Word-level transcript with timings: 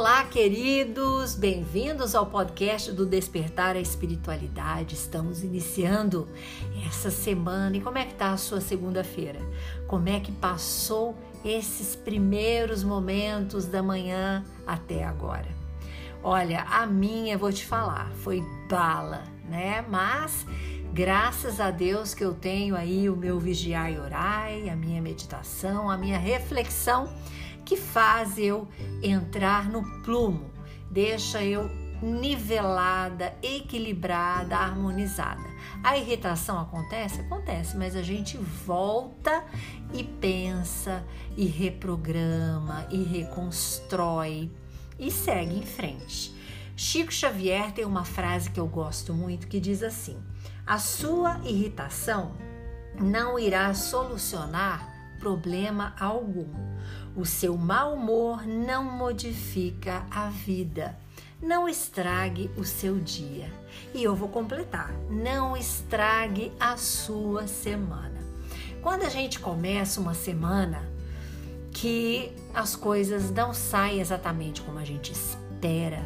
Olá, 0.00 0.24
queridos, 0.24 1.34
bem-vindos 1.34 2.14
ao 2.14 2.24
podcast 2.24 2.90
do 2.90 3.04
Despertar 3.04 3.76
a 3.76 3.80
Espiritualidade. 3.80 4.94
Estamos 4.94 5.44
iniciando 5.44 6.26
essa 6.88 7.10
semana 7.10 7.76
e 7.76 7.82
como 7.82 7.98
é 7.98 8.06
que 8.06 8.14
tá 8.14 8.32
a 8.32 8.38
sua 8.38 8.62
segunda-feira? 8.62 9.38
Como 9.86 10.08
é 10.08 10.18
que 10.18 10.32
passou 10.32 11.14
esses 11.44 11.94
primeiros 11.94 12.82
momentos 12.82 13.66
da 13.66 13.82
manhã 13.82 14.42
até 14.66 15.04
agora? 15.04 15.48
Olha, 16.22 16.62
a 16.62 16.86
minha, 16.86 17.36
vou 17.36 17.52
te 17.52 17.66
falar, 17.66 18.10
foi 18.22 18.42
bala, 18.70 19.24
né? 19.50 19.84
Mas 19.86 20.46
graças 20.94 21.60
a 21.60 21.70
Deus 21.70 22.14
que 22.14 22.24
eu 22.24 22.32
tenho 22.32 22.74
aí 22.74 23.10
o 23.10 23.14
meu 23.14 23.38
vigiar 23.38 23.92
e 23.92 23.98
orar, 23.98 24.48
a 24.72 24.76
minha 24.76 25.02
meditação, 25.02 25.90
a 25.90 25.98
minha 25.98 26.18
reflexão 26.18 27.06
que 27.70 27.76
faz 27.76 28.36
eu 28.36 28.66
entrar 29.00 29.70
no 29.70 30.02
plumo, 30.02 30.50
deixa 30.90 31.40
eu 31.44 31.70
nivelada, 32.02 33.32
equilibrada, 33.40 34.56
harmonizada. 34.56 35.48
A 35.80 35.96
irritação 35.96 36.58
acontece? 36.58 37.20
Acontece, 37.20 37.76
mas 37.76 37.94
a 37.94 38.02
gente 38.02 38.36
volta 38.36 39.44
e 39.94 40.02
pensa, 40.02 41.04
e 41.36 41.46
reprograma, 41.46 42.88
e 42.90 43.04
reconstrói 43.04 44.50
e 44.98 45.08
segue 45.08 45.56
em 45.56 45.62
frente. 45.64 46.34
Chico 46.74 47.12
Xavier 47.12 47.70
tem 47.70 47.84
uma 47.84 48.04
frase 48.04 48.50
que 48.50 48.58
eu 48.58 48.66
gosto 48.66 49.14
muito 49.14 49.46
que 49.46 49.60
diz 49.60 49.84
assim: 49.84 50.20
A 50.66 50.76
sua 50.80 51.38
irritação 51.44 52.32
não 52.98 53.38
irá 53.38 53.72
solucionar 53.74 54.89
problema 55.20 55.94
algum. 56.00 56.48
O 57.14 57.24
seu 57.24 57.56
mau 57.56 57.94
humor 57.94 58.46
não 58.46 58.82
modifica 58.82 60.04
a 60.10 60.30
vida. 60.30 60.98
Não 61.40 61.68
estrague 61.68 62.50
o 62.56 62.64
seu 62.64 62.98
dia. 62.98 63.52
E 63.94 64.02
eu 64.02 64.16
vou 64.16 64.28
completar: 64.28 64.92
não 65.10 65.56
estrague 65.56 66.50
a 66.58 66.76
sua 66.76 67.46
semana. 67.46 68.18
Quando 68.82 69.02
a 69.02 69.08
gente 69.08 69.38
começa 69.38 70.00
uma 70.00 70.14
semana 70.14 70.82
que 71.70 72.32
as 72.54 72.74
coisas 72.74 73.30
não 73.30 73.52
saem 73.54 74.00
exatamente 74.00 74.60
como 74.62 74.78
a 74.78 74.84
gente 74.84 75.12
espera, 75.12 76.02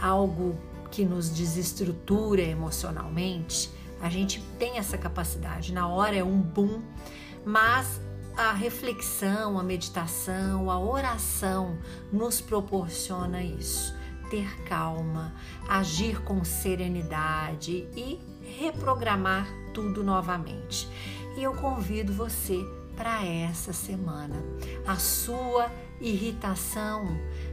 algo 0.00 0.58
que 0.90 1.04
nos 1.04 1.28
desestrutura 1.28 2.42
emocionalmente, 2.42 3.70
a 4.00 4.08
gente 4.08 4.42
tem 4.58 4.78
essa 4.78 4.96
capacidade. 4.96 5.72
Na 5.72 5.88
hora 5.88 6.16
é 6.16 6.24
um 6.24 6.40
boom, 6.40 6.82
mas 7.44 8.00
a 8.36 8.52
reflexão, 8.52 9.58
a 9.58 9.62
meditação, 9.62 10.70
a 10.70 10.78
oração 10.78 11.78
nos 12.12 12.40
proporciona 12.40 13.42
isso. 13.42 13.94
Ter 14.30 14.62
calma, 14.64 15.32
agir 15.68 16.20
com 16.22 16.44
serenidade 16.44 17.88
e 17.96 18.20
reprogramar 18.58 19.48
tudo 19.72 20.04
novamente. 20.04 20.88
E 21.36 21.42
eu 21.42 21.54
convido 21.54 22.12
você 22.12 22.62
para 22.96 23.24
essa 23.24 23.72
semana. 23.72 24.36
A 24.86 24.96
sua 24.96 25.70
irritação 26.00 27.06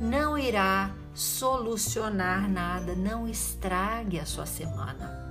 não 0.00 0.36
irá 0.36 0.94
solucionar 1.12 2.50
nada, 2.50 2.94
não 2.94 3.28
estrague 3.28 4.18
a 4.18 4.26
sua 4.26 4.46
semana. 4.46 5.22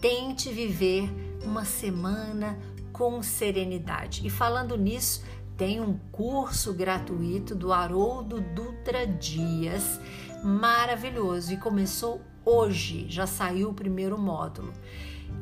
Tente 0.00 0.52
viver 0.52 1.10
uma 1.42 1.64
semana 1.64 2.56
com 2.98 3.22
serenidade. 3.22 4.26
E 4.26 4.28
falando 4.28 4.76
nisso, 4.76 5.22
tem 5.56 5.80
um 5.80 5.96
curso 6.10 6.74
gratuito 6.74 7.54
do 7.54 7.72
Haroldo 7.72 8.40
Dutra 8.40 9.06
Dias, 9.06 10.00
maravilhoso, 10.42 11.52
e 11.52 11.56
começou 11.56 12.20
hoje, 12.44 13.06
já 13.08 13.24
saiu 13.24 13.70
o 13.70 13.74
primeiro 13.74 14.18
módulo, 14.18 14.72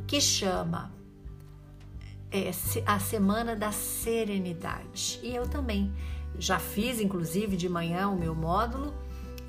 que 0.06 0.21
chama 0.21 0.93
é, 2.31 2.50
A 2.84 2.99
Semana 2.99 3.56
da 3.56 3.72
Serenidade. 3.72 5.19
E 5.22 5.34
eu 5.34 5.49
também 5.49 5.91
já 6.39 6.59
fiz, 6.59 7.00
inclusive, 7.00 7.56
de 7.56 7.71
manhã 7.71 8.09
o 8.09 8.19
meu 8.19 8.34
módulo, 8.34 8.93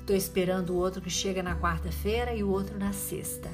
estou 0.00 0.16
esperando 0.16 0.70
o 0.70 0.76
outro 0.76 1.02
que 1.02 1.10
chega 1.10 1.42
na 1.42 1.54
quarta-feira 1.54 2.34
e 2.34 2.42
o 2.42 2.48
outro 2.48 2.78
na 2.78 2.92
sexta. 2.94 3.50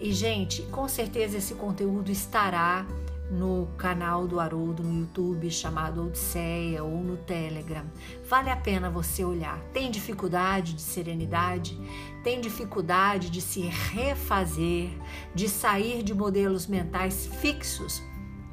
E, 0.00 0.12
gente, 0.12 0.62
com 0.62 0.88
certeza 0.88 1.36
esse 1.36 1.54
conteúdo 1.54 2.10
estará 2.10 2.86
no 3.32 3.66
canal 3.78 4.28
do 4.28 4.38
Haroldo 4.38 4.82
no 4.82 5.00
YouTube 5.00 5.50
chamado 5.50 6.06
Odisseia 6.06 6.84
ou 6.84 7.02
no 7.02 7.16
Telegram. 7.16 7.84
Vale 8.28 8.50
a 8.50 8.56
pena 8.56 8.90
você 8.90 9.24
olhar. 9.24 9.58
Tem 9.72 9.90
dificuldade 9.90 10.74
de 10.74 10.82
serenidade? 10.82 11.78
Tem 12.22 12.40
dificuldade 12.40 13.30
de 13.30 13.40
se 13.40 13.60
refazer, 13.62 14.90
de 15.34 15.48
sair 15.48 16.02
de 16.02 16.12
modelos 16.12 16.66
mentais 16.66 17.26
fixos? 17.26 18.02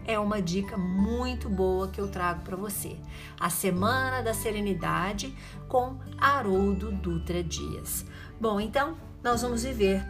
É 0.07 0.17
uma 0.17 0.41
dica 0.41 0.77
muito 0.77 1.49
boa 1.49 1.89
que 1.89 1.99
eu 1.99 2.07
trago 2.07 2.41
para 2.41 2.55
você. 2.55 2.97
A 3.39 3.49
Semana 3.49 4.23
da 4.23 4.33
Serenidade 4.33 5.35
com 5.67 5.99
Haroldo 6.17 6.91
Dutra 6.91 7.43
Dias. 7.43 8.05
Bom, 8.39 8.59
então 8.59 8.97
nós 9.21 9.41
vamos 9.41 9.63
viver 9.63 10.01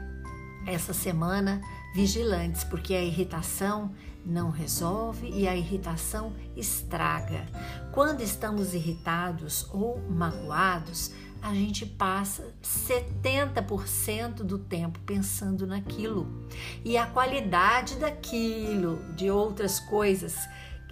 essa 0.65 0.93
semana 0.93 1.59
vigilantes, 1.93 2.63
porque 2.63 2.93
a 2.93 3.03
irritação 3.03 3.91
não 4.25 4.49
resolve 4.49 5.29
e 5.29 5.47
a 5.47 5.55
irritação 5.55 6.33
estraga. 6.55 7.45
Quando 7.91 8.21
estamos 8.21 8.73
irritados 8.73 9.67
ou 9.71 9.99
magoados, 10.09 11.11
a 11.41 11.53
gente 11.53 11.85
passa 11.85 12.53
70% 12.61 14.43
do 14.43 14.59
tempo 14.59 14.99
pensando 15.05 15.65
naquilo. 15.65 16.47
E 16.83 16.97
a 16.97 17.05
qualidade 17.05 17.95
daquilo, 17.95 18.99
de 19.15 19.31
outras 19.31 19.79
coisas 19.79 20.35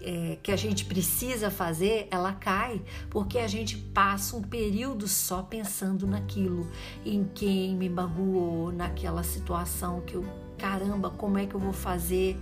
é, 0.01 0.37
que 0.41 0.51
a 0.51 0.55
gente 0.55 0.85
precisa 0.85 1.49
fazer, 1.51 2.07
ela 2.09 2.33
cai, 2.33 2.81
porque 3.09 3.39
a 3.39 3.47
gente 3.47 3.77
passa 3.77 4.35
um 4.37 4.41
período 4.41 5.07
só 5.07 5.41
pensando 5.41 6.07
naquilo, 6.07 6.69
em 7.05 7.25
quem 7.25 7.75
me 7.75 7.89
magoou, 7.89 8.71
naquela 8.71 9.23
situação 9.23 10.01
que 10.01 10.15
eu, 10.15 10.25
caramba, 10.57 11.09
como 11.09 11.37
é 11.37 11.45
que 11.45 11.55
eu 11.55 11.59
vou 11.59 11.73
fazer? 11.73 12.37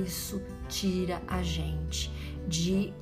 isso 0.00 0.42
tira 0.68 1.22
a 1.26 1.42
gente 1.42 2.10
de 2.46 2.92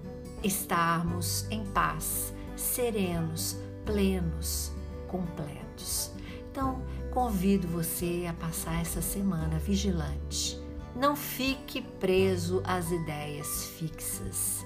estarmos 0.43 1.47
em 1.51 1.65
paz, 1.67 2.35
serenos, 2.57 3.57
plenos, 3.85 4.73
completos. 5.09 6.11
Então, 6.51 6.83
convido 7.11 7.69
você 7.69 8.27
a 8.29 8.33
passar 8.33 8.81
essa 8.81 9.01
semana 9.01 9.59
vigilante. 9.59 10.61
Não 10.95 11.15
fique 11.15 11.81
preso 11.81 12.61
às 12.65 12.91
ideias 12.91 13.67
fixas. 13.79 14.65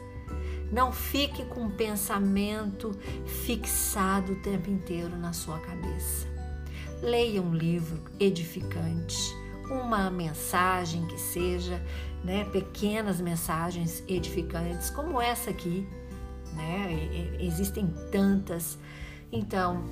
Não 0.72 0.90
fique 0.90 1.44
com 1.44 1.64
um 1.64 1.70
pensamento 1.70 2.92
fixado 3.44 4.32
o 4.32 4.36
tempo 4.36 4.70
inteiro 4.70 5.16
na 5.16 5.32
sua 5.32 5.58
cabeça. 5.58 6.26
Leia 7.02 7.42
um 7.42 7.54
livro 7.54 8.02
edificante 8.18 9.43
uma 9.70 10.10
mensagem 10.10 11.06
que 11.06 11.18
seja, 11.18 11.82
né, 12.22 12.44
pequenas 12.44 13.20
mensagens 13.20 14.02
edificantes, 14.08 14.90
como 14.90 15.20
essa 15.20 15.50
aqui, 15.50 15.86
né? 16.54 17.36
Existem 17.40 17.88
tantas. 18.10 18.78
Então, 19.32 19.84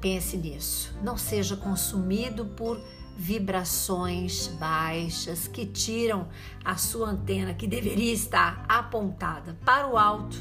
pense 0.00 0.36
nisso. 0.36 0.94
Não 1.02 1.16
seja 1.16 1.56
consumido 1.56 2.46
por 2.46 2.80
vibrações 3.16 4.46
baixas 4.60 5.48
que 5.48 5.66
tiram 5.66 6.28
a 6.64 6.76
sua 6.76 7.10
antena 7.10 7.52
que 7.52 7.66
deveria 7.66 8.12
estar 8.12 8.64
apontada 8.68 9.58
para 9.64 9.88
o 9.88 9.98
alto, 9.98 10.36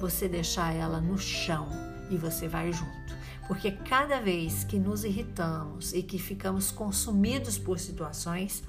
você 0.00 0.26
deixar 0.26 0.74
ela 0.74 0.98
no 0.98 1.18
chão 1.18 1.68
e 2.10 2.16
você 2.16 2.48
vai 2.48 2.72
junto. 2.72 3.05
Porque 3.46 3.70
cada 3.70 4.20
vez 4.20 4.64
que 4.64 4.78
nos 4.78 5.04
irritamos 5.04 5.92
e 5.92 6.02
que 6.02 6.18
ficamos 6.18 6.70
consumidos 6.70 7.56
por 7.56 7.78
situações, 7.78 8.62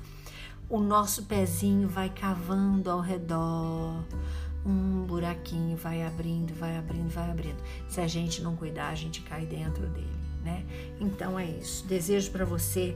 o 0.70 0.80
nosso 0.80 1.24
pezinho 1.24 1.88
vai 1.88 2.10
cavando 2.10 2.90
ao 2.92 3.00
redor, 3.00 4.04
um 4.66 5.06
buraquinho 5.06 5.76
vai 5.78 6.04
abrindo, 6.04 6.54
vai 6.54 6.78
abrindo, 6.78 7.10
vai 7.10 7.32
abrindo. 7.32 7.58
Se 7.90 8.02
a 8.02 8.08
gente 8.08 8.42
não 8.42 8.56
cuidar, 8.56 8.90
a 8.90 8.96
gente 8.96 9.22
cai 9.22 9.46
dentro 9.46 9.88
dele, 9.88 10.18
né? 10.44 10.64
Então 11.00 11.40
é 11.40 11.46
isso. 11.46 11.86
Desejo 11.88 12.32
para 12.32 12.46
você 12.46 12.94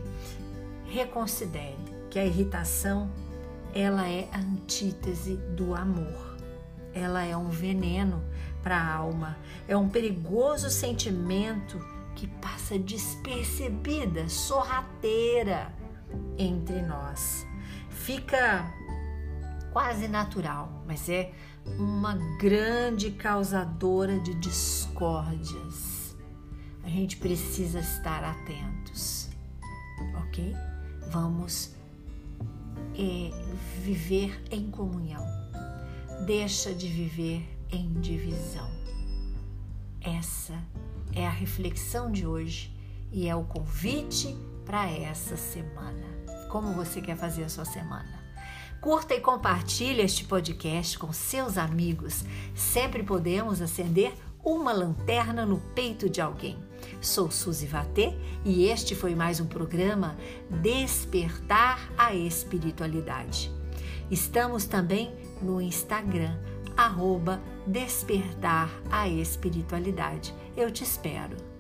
reconsidere 0.86 1.77
que 2.10 2.19
a 2.19 2.25
irritação 2.25 3.10
ela 3.74 4.07
é 4.07 4.27
a 4.34 4.39
antítese 4.39 5.38
do 5.56 5.74
amor 5.74 6.31
ela 6.94 7.24
é 7.24 7.36
um 7.36 7.50
veneno 7.50 8.22
para 8.62 8.78
a 8.78 8.96
alma, 8.96 9.38
é 9.68 9.75
um 9.75 9.90
perigoso 9.90 10.69
sentimento 10.69 11.80
que 12.16 12.28
passa 12.28 12.78
despercebida, 12.78 14.30
sorrateira 14.30 15.74
entre 16.38 16.81
nós. 16.81 17.46
Fica 17.90 18.72
quase 19.72 20.08
natural, 20.08 20.84
mas 20.86 21.08
é 21.10 21.31
uma 21.78 22.16
grande 22.40 23.12
causadora 23.12 24.19
de 24.19 24.34
discórdias. 24.36 26.16
a 26.84 26.90
gente 26.90 27.18
precisa 27.18 27.80
estar 27.80 28.24
atentos, 28.24 29.30
ok? 30.16 30.56
Vamos 31.12 31.75
é, 32.96 33.31
viver 33.84 34.44
em 34.50 34.69
comunhão. 34.72 35.24
Deixa 36.25 36.74
de 36.74 36.88
viver 36.88 37.48
em 37.71 37.94
divisão. 38.00 38.69
Essa 40.01 40.53
é 41.13 41.25
a 41.25 41.29
reflexão 41.29 42.12
de 42.12 42.25
hoje 42.25 42.75
e 43.12 43.27
é 43.27 43.35
o 43.35 43.44
convite 43.44 44.35
para 44.65 44.89
essa 44.89 45.38
semana. 45.38 46.07
Como 46.50 46.73
você 46.73 47.01
quer 47.01 47.18
fazer 47.18 47.44
a 47.44 47.50
sua 47.50 47.65
semana? 47.65 48.21
Curta 48.81 49.13
e 49.13 49.21
compartilhe 49.21 50.01
este 50.01 50.25
podcast 50.25 50.97
com 50.97 51.13
seus 51.13 51.57
amigos. 51.57 52.25
Sempre 52.56 53.03
podemos 53.03 53.62
acender 53.62 54.13
uma 54.44 54.74
lanterna 54.74 55.45
no 55.45 55.59
peito 55.75 56.09
de 56.09 56.19
alguém. 56.19 56.57
Sou 57.00 57.29
Suzy 57.29 57.67
Vatê 57.67 58.13
e 58.44 58.65
este 58.65 58.95
foi 58.95 59.13
mais 59.13 59.39
um 59.39 59.45
programa 59.45 60.17
Despertar 60.50 61.91
a 61.97 62.15
Espiritualidade. 62.15 63.51
Estamos 64.09 64.65
também 64.65 65.13
no 65.41 65.62
Instagram, 65.62 66.38
arroba 66.81 67.39
Despertar 67.68 68.68
a 68.89 69.07
Espiritualidade. 69.07 70.33
Eu 70.57 70.72
te 70.72 70.83
espero. 70.83 71.50